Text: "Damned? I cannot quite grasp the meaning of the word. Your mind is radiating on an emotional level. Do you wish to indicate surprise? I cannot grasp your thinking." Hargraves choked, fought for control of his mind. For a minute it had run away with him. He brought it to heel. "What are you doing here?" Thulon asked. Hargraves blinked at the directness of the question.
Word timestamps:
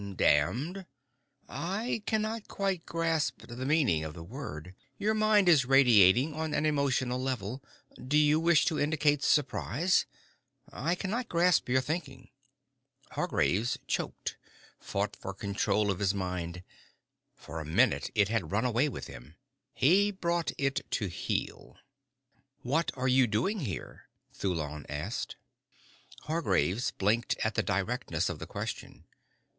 "Damned? 0.15 0.87
I 1.47 2.01
cannot 2.07 2.47
quite 2.47 2.87
grasp 2.87 3.43
the 3.45 3.65
meaning 3.67 4.03
of 4.03 4.15
the 4.15 4.23
word. 4.23 4.73
Your 4.97 5.13
mind 5.13 5.47
is 5.47 5.65
radiating 5.67 6.33
on 6.33 6.55
an 6.55 6.65
emotional 6.65 7.21
level. 7.21 7.61
Do 8.03 8.17
you 8.17 8.39
wish 8.39 8.65
to 8.65 8.79
indicate 8.79 9.21
surprise? 9.21 10.07
I 10.73 10.95
cannot 10.95 11.29
grasp 11.29 11.69
your 11.69 11.81
thinking." 11.81 12.29
Hargraves 13.11 13.77
choked, 13.85 14.37
fought 14.79 15.15
for 15.15 15.35
control 15.35 15.91
of 15.91 15.99
his 15.99 16.15
mind. 16.15 16.63
For 17.35 17.59
a 17.59 17.63
minute 17.63 18.09
it 18.15 18.27
had 18.27 18.51
run 18.51 18.65
away 18.65 18.89
with 18.89 19.05
him. 19.05 19.35
He 19.75 20.09
brought 20.09 20.51
it 20.57 20.83
to 20.93 21.09
heel. 21.09 21.77
"What 22.63 22.89
are 22.95 23.07
you 23.07 23.27
doing 23.27 23.59
here?" 23.59 24.07
Thulon 24.33 24.83
asked. 24.89 25.35
Hargraves 26.21 26.89
blinked 26.89 27.35
at 27.43 27.53
the 27.53 27.61
directness 27.61 28.29
of 28.29 28.39
the 28.39 28.47
question. 28.47 29.05